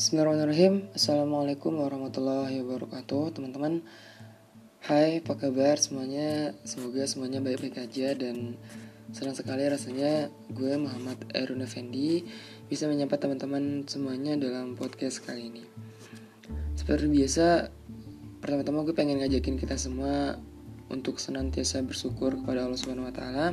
[0.00, 0.88] Bismillahirrahmanirrahim.
[0.96, 3.84] Assalamualaikum warahmatullahi wabarakatuh Teman-teman.
[4.80, 6.56] Hai apa kabar semuanya?
[6.64, 8.56] Semoga semuanya baik-baik aja Dan
[9.12, 12.24] senang sekali rasanya Gue Muhammad Erun Effendi
[12.72, 15.64] Bisa menyapa teman-teman semuanya Dalam podcast kali ini.
[16.72, 17.68] Seperti biasa
[18.40, 20.40] Pertama-tama gue pengen ngajakin kita semua
[20.88, 23.52] Untuk senantiasa bersyukur kepada Allah Subhanahu Wa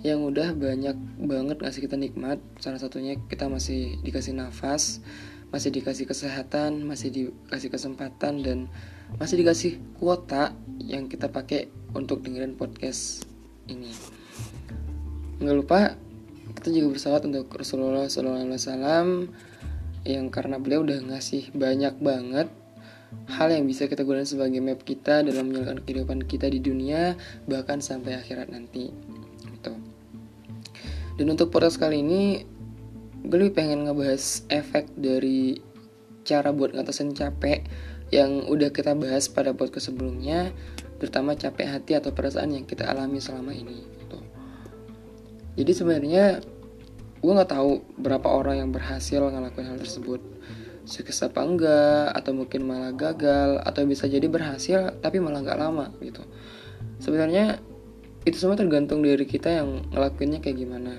[0.00, 2.40] yang udah banyak banget ngasih kita nikmat.
[2.56, 5.04] Salah satunya kita masih dikasih nafas
[5.50, 8.58] masih dikasih kesehatan masih dikasih kesempatan dan
[9.18, 13.26] masih dikasih kuota yang kita pakai untuk dengerin podcast
[13.66, 13.90] ini.
[15.42, 15.80] Nggak lupa
[16.54, 19.26] kita juga bersalawat untuk Rasulullah SAW
[20.06, 22.48] yang karena beliau udah ngasih banyak banget
[23.26, 27.18] hal yang bisa kita gunakan sebagai map kita dalam menjalankan kehidupan kita di dunia
[27.50, 28.94] bahkan sampai akhirat nanti
[31.20, 32.48] dan untuk podcast kali ini
[33.28, 35.60] gue lebih pengen ngebahas efek dari
[36.24, 37.60] cara buat ngatasin capek
[38.08, 40.48] yang udah kita bahas pada podcast sebelumnya
[40.96, 44.16] terutama capek hati atau perasaan yang kita alami selama ini gitu.
[45.60, 46.24] jadi sebenarnya
[47.20, 50.24] gue nggak tahu berapa orang yang berhasil ngelakuin hal tersebut
[50.88, 55.92] sukses apa enggak atau mungkin malah gagal atau bisa jadi berhasil tapi malah nggak lama
[56.00, 56.24] gitu
[56.96, 57.60] sebenarnya
[58.24, 60.94] itu semua tergantung dari kita yang ngelakuinnya kayak gimana.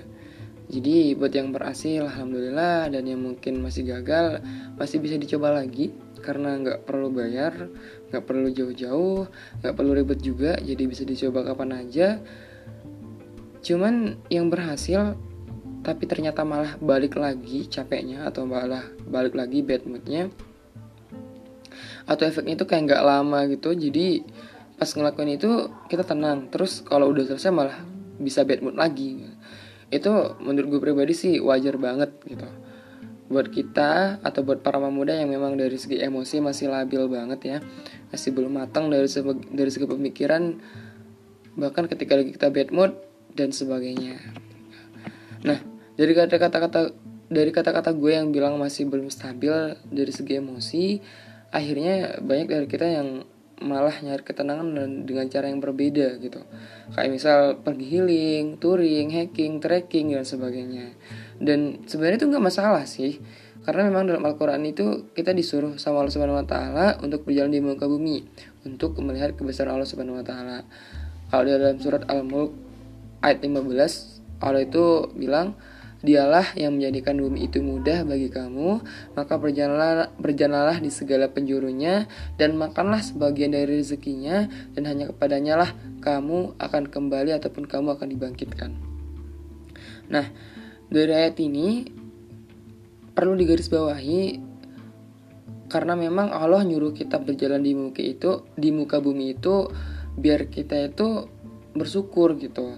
[0.72, 2.88] Jadi buat yang berhasil alhamdulillah.
[2.90, 4.42] Dan yang mungkin masih gagal
[4.80, 5.94] masih bisa dicoba lagi.
[6.22, 7.66] Karena nggak perlu bayar,
[8.10, 9.26] nggak perlu jauh-jauh,
[9.58, 12.22] nggak perlu ribet juga, jadi bisa dicoba kapan aja.
[13.58, 15.18] Cuman yang berhasil
[15.82, 20.30] tapi ternyata malah balik lagi capeknya atau malah balik lagi bad moodnya
[22.06, 23.74] atau efeknya itu kayak nggak lama gitu.
[23.74, 24.22] Jadi
[24.82, 26.50] pas ngelakuin itu kita tenang.
[26.50, 27.78] Terus kalau udah selesai malah
[28.18, 29.22] bisa bad mood lagi.
[29.94, 32.50] Itu menurut gue pribadi sih wajar banget gitu.
[33.30, 37.58] Buat kita atau buat para pemuda yang memang dari segi emosi masih labil banget ya
[38.10, 40.58] masih belum matang dari segi, dari segi pemikiran
[41.54, 42.92] bahkan ketika lagi kita bad mood
[43.38, 44.18] dan sebagainya.
[45.46, 45.62] Nah
[45.94, 46.90] dari kata-kata
[47.30, 50.84] dari kata-kata gue yang bilang masih belum stabil dari segi emosi
[51.54, 53.24] akhirnya banyak dari kita yang
[53.62, 54.66] malah nyari ketenangan
[55.06, 56.42] dengan cara yang berbeda gitu.
[56.92, 60.92] Kayak misal pergi healing, touring, hacking, tracking dan sebagainya.
[61.38, 63.22] Dan sebenarnya itu nggak masalah sih
[63.62, 67.62] karena memang dalam Al-Quran itu kita disuruh sama Allah Subhanahu Wa Taala untuk berjalan di
[67.62, 68.26] muka bumi
[68.66, 70.66] untuk melihat kebesaran Allah Subhanahu Wa Taala.
[71.30, 72.50] Kalau dalam surat Al-Mulk
[73.22, 75.54] ayat 15 Allah itu bilang
[76.02, 78.82] Dialah yang menjadikan bumi itu mudah bagi kamu,
[79.14, 85.70] maka berjalanlah, berjalanlah di segala penjurunya, dan makanlah sebagian dari rezekinya, dan hanya kepadanya lah
[86.02, 88.74] kamu akan kembali ataupun kamu akan dibangkitkan.
[90.10, 90.26] Nah,
[90.90, 91.86] dari ayat ini
[93.14, 94.52] perlu digarisbawahi
[95.70, 99.72] karena memang Allah nyuruh kita berjalan di muka itu di muka bumi itu
[100.20, 101.30] biar kita itu
[101.72, 102.76] bersyukur gitu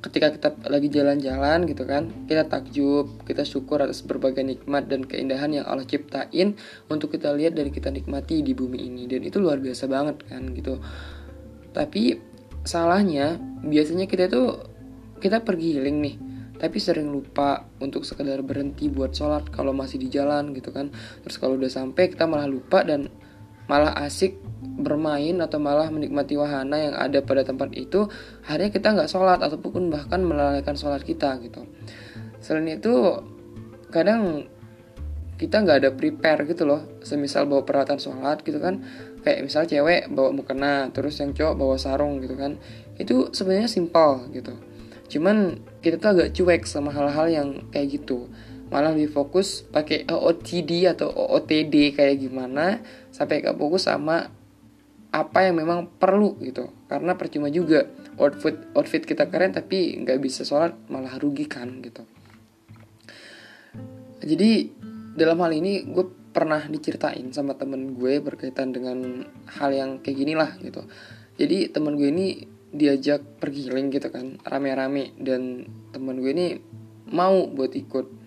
[0.00, 5.52] ketika kita lagi jalan-jalan gitu kan kita takjub kita syukur atas berbagai nikmat dan keindahan
[5.52, 6.56] yang Allah ciptain
[6.88, 9.04] untuk kita lihat dan kita nikmati di bumi ini.
[9.04, 10.80] Dan itu luar biasa banget kan gitu.
[11.76, 12.16] Tapi
[12.64, 14.64] salahnya biasanya kita tuh
[15.20, 16.16] kita pergi healing nih
[16.60, 20.92] tapi sering lupa untuk sekedar berhenti buat sholat kalau masih di jalan gitu kan.
[21.24, 23.08] Terus kalau udah sampai kita malah lupa dan
[23.70, 24.42] malah asik
[24.82, 28.10] bermain atau malah menikmati wahana yang ada pada tempat itu
[28.42, 31.70] akhirnya kita nggak sholat ataupun bahkan melalaikan sholat kita gitu.
[32.42, 33.22] Selain itu
[33.94, 34.50] kadang
[35.38, 36.82] kita nggak ada prepare gitu loh.
[37.06, 38.82] Semisal bawa peralatan sholat gitu kan
[39.22, 42.58] kayak misal cewek bawa mukena terus yang cowok bawa sarung gitu kan.
[42.98, 44.58] Itu sebenarnya simpel gitu.
[45.06, 48.26] Cuman kita tuh agak cuek sama hal-hal yang kayak gitu
[48.70, 52.78] malah lebih fokus pakai OOTD atau OOTD kayak gimana
[53.10, 54.30] sampai gak fokus sama
[55.10, 56.70] apa yang memang perlu gitu.
[56.86, 57.86] Karena percuma juga
[58.16, 62.06] outfit outfit kita keren tapi nggak bisa sholat malah rugi kan gitu.
[64.22, 64.70] Jadi
[65.18, 69.26] dalam hal ini gue pernah diceritain sama temen gue berkaitan dengan
[69.58, 70.86] hal yang kayak gini lah gitu.
[71.40, 75.16] Jadi temen gue ini diajak pergi healing gitu kan rame-rame.
[75.18, 76.46] Dan temen gue ini
[77.10, 78.19] mau buat ikut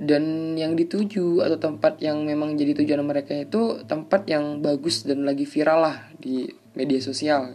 [0.00, 5.28] dan yang dituju atau tempat yang memang jadi tujuan mereka itu tempat yang bagus dan
[5.28, 7.52] lagi viral lah di media sosial.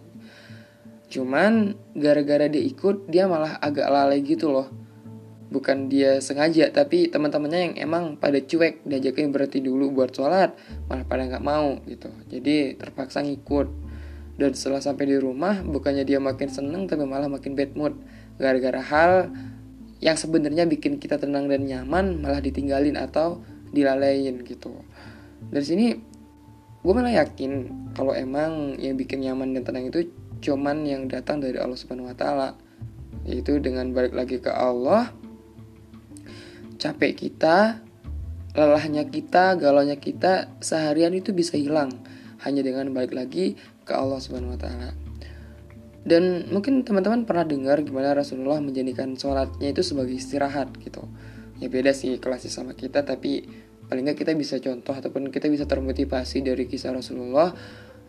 [1.09, 4.69] Cuman gara-gara dia ikut dia malah agak lalai gitu loh.
[5.49, 10.53] Bukan dia sengaja tapi teman-temannya yang emang pada cuek diajakin berhenti dulu buat sholat
[10.85, 12.13] malah pada nggak mau gitu.
[12.29, 13.89] Jadi terpaksa ngikut.
[14.35, 17.97] Dan setelah sampai di rumah bukannya dia makin seneng tapi malah makin bad mood.
[18.37, 19.31] Gara-gara hal
[20.03, 23.39] yang sebenarnya bikin kita tenang dan nyaman malah ditinggalin atau
[23.71, 24.75] dilalein gitu.
[25.51, 25.87] Dari sini
[26.85, 27.51] gue malah yakin
[27.95, 30.11] kalau emang yang bikin nyaman dan tenang itu
[30.43, 32.49] cuman yang datang dari Allah Subhanahu Wa Taala.
[33.25, 35.09] Yaitu dengan balik lagi ke Allah
[36.77, 37.81] capek kita
[38.53, 41.89] lelahnya kita galaunya kita seharian itu bisa hilang.
[42.43, 43.57] Hanya dengan balik lagi
[43.87, 45.04] ke Allah Subhanahu Wa Taala
[46.05, 51.01] dan mungkin teman-teman pernah dengar gimana Rasulullah menjadikan sholatnya itu sebagai istirahat gitu.
[51.57, 53.41] Ya beda sih kelasnya sama kita tapi
[53.89, 57.57] paling nggak kita bisa contoh ataupun kita bisa termotivasi dari kisah Rasulullah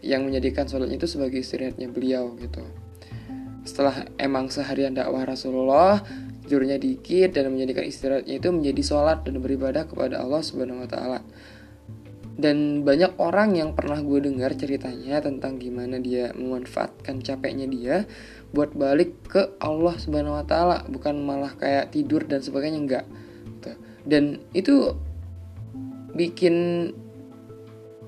[0.05, 2.61] yang menjadikan sholatnya itu sebagai istirahatnya beliau gitu.
[3.65, 6.05] Setelah emang seharian dakwah Rasulullah
[6.45, 11.21] tidurnya dikit dan menjadikan istirahatnya itu menjadi sholat dan beribadah kepada Allah Subhanahu Wa Taala
[12.37, 17.97] dan banyak orang yang pernah gue dengar ceritanya tentang gimana dia memanfaatkan capeknya dia
[18.53, 23.05] buat balik ke Allah Subhanahu Wa Taala bukan malah kayak tidur dan sebagainya enggak
[23.57, 23.73] gitu.
[24.05, 24.93] dan itu
[26.13, 26.89] bikin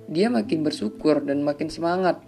[0.08, 2.20] dia makin bersyukur dan makin semangat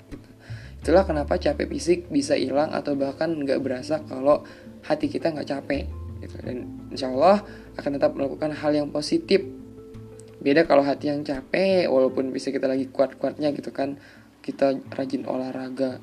[0.81, 4.49] itulah kenapa capek fisik bisa hilang atau bahkan nggak berasa kalau
[4.89, 5.85] hati kita nggak capek
[6.25, 6.37] gitu.
[6.41, 7.45] dan insya Allah
[7.77, 9.60] akan tetap melakukan hal yang positif
[10.41, 14.01] beda kalau hati yang capek walaupun bisa kita lagi kuat-kuatnya gitu kan.
[14.41, 16.01] Kita rajin olahraga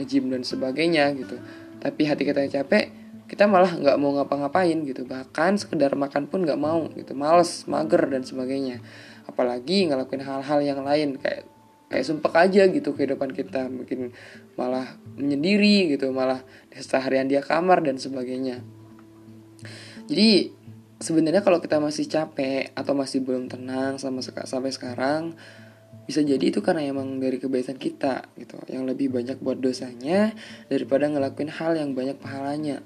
[0.00, 1.36] ngejim dan sebagainya gitu.
[1.80, 5.02] Tapi hati kita yang capek kita malah nggak mau ngapa-ngapain gitu.
[5.02, 7.12] Bahkan sekedar makan pun nggak mau gitu.
[7.12, 8.78] Males mager dan sebagainya.
[9.26, 11.18] Apalagi ngelakuin hal-hal yang lain.
[11.18, 11.44] Kayak
[11.90, 13.66] kayak sumpah aja gitu kehidupan kita.
[13.66, 14.14] Mungkin
[14.54, 16.14] malah menyendiri gitu.
[16.14, 18.62] Malah seharian dia kamar dan sebagainya.
[20.06, 20.54] Jadi
[21.00, 25.36] sebenarnya kalau kita masih capek atau masih belum tenang sama sampai sekarang
[26.06, 28.56] bisa jadi itu karena emang dari kebaikan kita gitu.
[28.70, 30.32] Yang lebih banyak buat dosanya
[30.70, 32.80] daripada ngelakuin hal yang banyak pahalanya.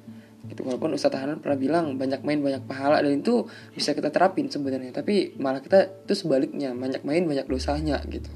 [0.48, 3.44] Gitu walaupun Ustadz Hanan pernah bilang banyak main banyak pahala dan itu
[3.76, 4.96] bisa kita terapin sebenarnya.
[4.96, 8.32] Tapi malah kita itu sebaliknya banyak main banyak dosanya gitu.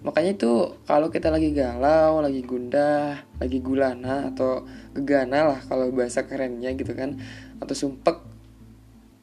[0.00, 4.64] Makanya itu kalau kita lagi galau lagi gundah lagi gulana atau
[4.96, 7.20] gegana lah kalau bahasa kerennya gitu kan
[7.60, 8.35] atau sumpek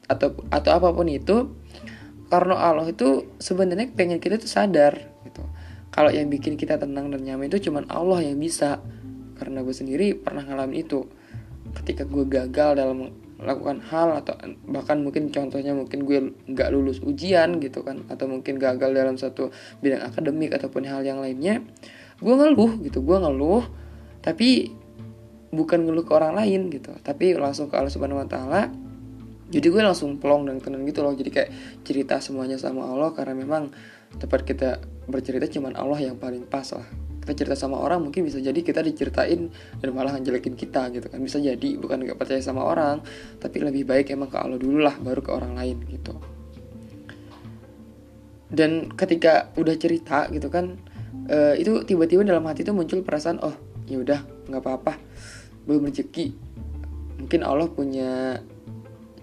[0.08, 1.52] atau atau apa pun itu
[2.34, 5.44] karena Allah itu sebenarnya pengen kita tuh sadar gitu.
[5.94, 8.82] Kalau yang bikin kita tenang dan nyaman itu cuman Allah yang bisa.
[9.38, 11.06] Karena gue sendiri pernah ngalamin itu.
[11.78, 14.34] Ketika gue gagal dalam melakukan hal atau
[14.66, 18.02] bahkan mungkin contohnya mungkin gue nggak lulus ujian gitu kan.
[18.10, 21.62] Atau mungkin gagal dalam satu bidang akademik ataupun hal yang lainnya
[22.18, 22.98] gue ngeluh gitu.
[23.06, 23.62] Gue ngeluh
[24.26, 24.74] tapi
[25.54, 26.90] bukan ngeluh ke orang lain gitu.
[26.98, 28.62] Tapi langsung ke Allah Subhanahu Wa Taala
[29.44, 31.12] jadi gue langsung plong dan tenang gitu loh.
[31.12, 31.50] Jadi kayak
[31.84, 33.68] cerita semuanya sama Allah karena memang
[34.16, 36.86] tempat kita bercerita cuman Allah yang paling pas lah.
[37.24, 39.48] Kita cerita sama orang mungkin bisa jadi kita diceritain
[39.80, 41.20] dan malah ngejelekin kita gitu kan.
[41.20, 43.04] Bisa jadi bukan nggak percaya sama orang
[43.36, 46.16] tapi lebih baik emang ke Allah dulu lah baru ke orang lain gitu.
[48.48, 50.80] Dan ketika udah cerita gitu kan
[51.28, 54.96] uh, itu tiba-tiba dalam hati itu muncul perasaan oh ya udah nggak apa-apa.
[55.68, 56.32] Belum rezeki.
[57.24, 58.40] Mungkin Allah punya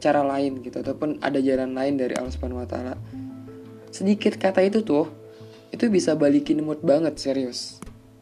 [0.02, 2.96] cara lain gitu ataupun ada jalan lain dari Allah Subhanahu Wa Taala.
[3.94, 5.06] Sedikit kata itu tuh
[5.72, 7.80] itu bisa balikin mood banget serius.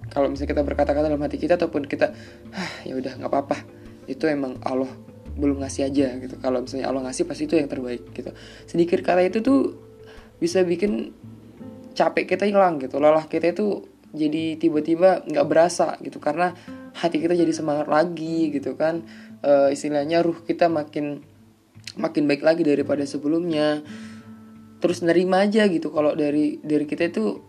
[0.10, 2.12] Kalau misalnya kita berkata-kata dalam hati kita ataupun kita
[2.52, 3.58] ah ya udah nggak apa-apa.
[4.06, 4.90] Itu emang Allah
[5.40, 6.36] belum ngasih aja gitu.
[6.38, 8.36] Kalau misalnya Allah ngasih pasti itu yang terbaik gitu.
[8.68, 9.80] Sedikit kata itu tuh
[10.38, 11.16] bisa bikin
[11.96, 13.00] capek kita hilang gitu.
[13.00, 16.58] Lelah kita itu jadi tiba-tiba nggak berasa gitu karena
[16.98, 19.06] hati kita jadi semangat lagi gitu kan.
[19.40, 21.22] E, istilahnya ruh kita makin
[22.00, 23.84] makin baik lagi daripada sebelumnya.
[24.80, 27.44] Terus nerima aja gitu kalau dari dari kita itu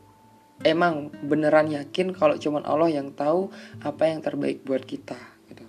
[0.66, 3.48] emang beneran yakin kalau cuman Allah yang tahu
[3.80, 5.16] apa yang terbaik buat kita
[5.48, 5.64] gitu.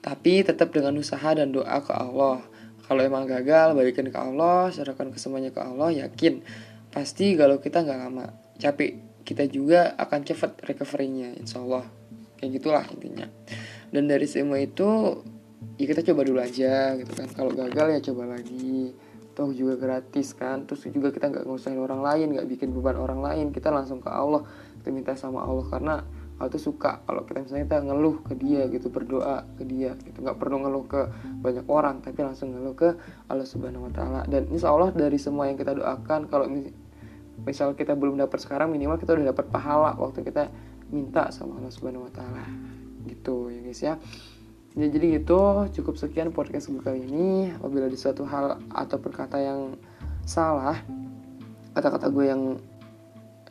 [0.00, 2.40] Tapi tetap dengan usaha dan doa ke Allah.
[2.84, 6.44] Kalau emang gagal, balikin ke Allah, serahkan ke semuanya ke Allah, yakin.
[6.92, 8.28] Pasti kalau kita nggak lama.
[8.60, 11.88] Capek kita juga akan cepat recovery-nya insya Allah.
[12.36, 13.26] Kayak gitulah intinya.
[13.88, 15.24] Dan dari semua itu
[15.76, 17.28] ya kita coba dulu aja gitu kan.
[17.32, 18.94] Kalau gagal ya coba lagi.
[19.34, 20.62] Toh juga gratis kan.
[20.64, 23.50] Terus juga kita nggak ngusahin orang lain nggak bikin beban orang lain.
[23.50, 24.46] Kita langsung ke Allah
[24.80, 25.66] kita minta sama Allah.
[25.66, 25.94] Karena
[26.34, 30.22] Allah tuh suka kalau kita misalnya kita ngeluh ke dia gitu berdoa ke dia gitu.
[30.22, 31.00] Nggak perlu ngeluh ke
[31.42, 32.94] banyak orang tapi langsung ngeluh ke
[33.26, 34.20] Allah Subhanahu Wa Taala.
[34.26, 36.46] Dan insya Allah dari semua yang kita doakan kalau
[37.42, 40.50] misal kita belum dapat sekarang minimal kita udah dapat pahala waktu kita
[40.94, 42.44] minta sama Allah Subhanahu Wa Taala.
[43.06, 43.94] Gitu ya guys ya
[44.74, 45.70] Ya jadi gitu.
[45.70, 47.54] Cukup sekian podcast gue kali ini.
[47.54, 49.78] Apabila di suatu hal atau perkata yang
[50.26, 50.82] salah
[51.74, 52.58] Kata-kata gue yang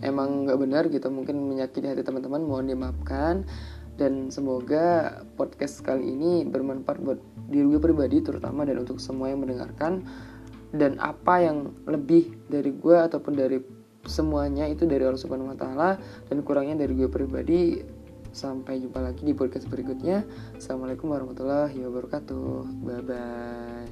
[0.03, 3.47] emang gak benar gitu Mungkin menyakiti hati teman-teman mohon dimaafkan.
[3.95, 9.47] Dan semoga podcast kali ini bermanfaat buat diri gue pribadi terutama dan untuk semua yang
[9.47, 10.03] mendengarkan.
[10.75, 13.63] Dan apa yang lebih dari gue ataupun dari
[14.03, 15.95] semuanya itu dari Allah Subhanahu Wa
[16.27, 17.79] dan kurangnya dari gue pribadi
[18.33, 20.25] sampai jumpa lagi di podcast berikutnya.
[20.57, 22.83] Assalamualaikum warahmatullahi wabarakatuh.
[22.83, 23.82] Bye bye